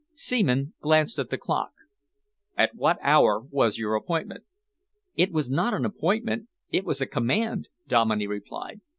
Seaman 0.15 0.73
glanced 0.81 1.19
at 1.19 1.29
the 1.29 1.37
clock. 1.37 1.73
"At 2.57 2.73
what 2.73 2.97
hour 3.03 3.39
was 3.39 3.77
your 3.77 3.93
appointment?" 3.93 4.45
"It 5.13 5.31
was 5.31 5.51
not 5.51 5.75
an 5.75 5.85
appointment, 5.85 6.47
it 6.71 6.85
was 6.85 7.01
a 7.01 7.05
command," 7.05 7.69
Dominey 7.87 8.25
replied. 8.25 8.81